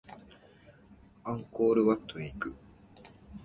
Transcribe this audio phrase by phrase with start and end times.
[1.25, 2.55] アンコールワットへ行く